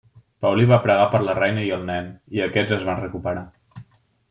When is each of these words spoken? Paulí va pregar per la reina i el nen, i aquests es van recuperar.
Paulí 0.45 0.63
va 0.71 0.79
pregar 0.85 1.03
per 1.11 1.21
la 1.25 1.35
reina 1.41 1.67
i 1.67 1.69
el 1.77 1.85
nen, 1.91 2.09
i 2.39 2.43
aquests 2.47 2.77
es 2.81 2.89
van 2.91 3.01
recuperar. 3.05 3.47